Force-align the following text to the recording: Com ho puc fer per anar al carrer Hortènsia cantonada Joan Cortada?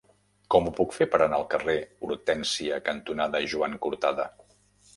Com 0.53 0.67
ho 0.67 0.71
puc 0.79 0.95
fer 0.99 1.07
per 1.15 1.19
anar 1.25 1.37
al 1.41 1.45
carrer 1.51 1.75
Hortènsia 2.07 2.81
cantonada 2.89 3.45
Joan 3.55 3.79
Cortada? 3.87 4.31